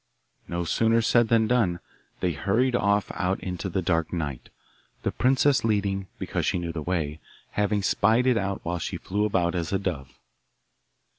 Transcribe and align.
No 0.47 0.63
sooner 0.63 0.99
said 1.03 1.27
than 1.27 1.45
done. 1.45 1.79
They 2.21 2.31
hurried 2.31 2.75
off 2.75 3.11
out 3.13 3.39
into 3.39 3.69
the 3.69 3.83
dark 3.83 4.11
night, 4.11 4.49
the 5.03 5.11
princess 5.11 5.63
leading, 5.63 6.07
because 6.17 6.43
she 6.43 6.57
knew 6.57 6.71
the 6.73 6.81
way, 6.81 7.19
having 7.51 7.83
spied 7.83 8.25
it 8.25 8.35
out 8.35 8.61
while 8.65 8.79
she 8.79 8.97
flew 8.97 9.25
about 9.25 9.53
as 9.53 9.71
a 9.71 9.77
dove. 9.77 10.17